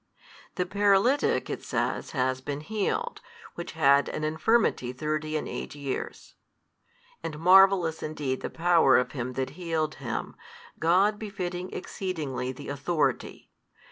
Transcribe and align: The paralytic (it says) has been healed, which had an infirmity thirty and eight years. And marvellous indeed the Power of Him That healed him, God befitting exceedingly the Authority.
The 0.55 0.65
paralytic 0.65 1.47
(it 1.47 1.61
says) 1.63 2.09
has 2.09 2.41
been 2.41 2.61
healed, 2.61 3.21
which 3.53 3.73
had 3.73 4.09
an 4.09 4.23
infirmity 4.23 4.93
thirty 4.93 5.37
and 5.37 5.47
eight 5.47 5.75
years. 5.75 6.33
And 7.21 7.37
marvellous 7.37 8.01
indeed 8.01 8.41
the 8.41 8.49
Power 8.49 8.97
of 8.97 9.11
Him 9.11 9.33
That 9.33 9.51
healed 9.51 9.93
him, 10.01 10.35
God 10.79 11.19
befitting 11.19 11.71
exceedingly 11.71 12.51
the 12.51 12.69
Authority. 12.69 13.51